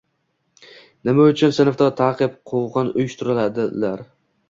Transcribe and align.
Nima 1.09 1.27
uchun 1.33 1.55
sinfda 1.59 1.91
ta’qib, 2.01 2.43
quvg‘in 2.53 2.93
uyushtiradilar? 3.01 4.09